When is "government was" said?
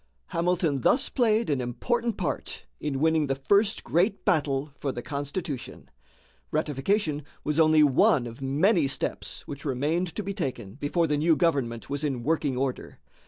11.35-12.03